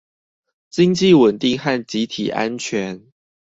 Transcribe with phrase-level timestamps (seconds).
[0.71, 3.05] 經濟穩定和集體安全